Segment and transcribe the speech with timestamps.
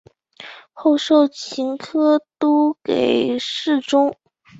[0.73, 4.17] 后授刑科都给事中。